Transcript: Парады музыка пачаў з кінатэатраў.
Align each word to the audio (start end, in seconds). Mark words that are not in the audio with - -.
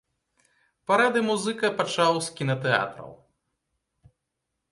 Парады 0.91 1.19
музыка 1.27 1.69
пачаў 1.81 2.13
з 2.27 2.33
кінатэатраў. 2.39 3.11